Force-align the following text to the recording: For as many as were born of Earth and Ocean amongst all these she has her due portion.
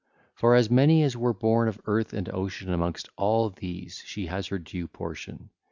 For 0.33 0.55
as 0.55 0.71
many 0.71 1.03
as 1.03 1.15
were 1.15 1.31
born 1.31 1.67
of 1.67 1.79
Earth 1.85 2.11
and 2.11 2.27
Ocean 2.29 2.73
amongst 2.73 3.07
all 3.17 3.51
these 3.51 4.01
she 4.03 4.25
has 4.25 4.47
her 4.47 4.57
due 4.57 4.87
portion. 4.87 5.51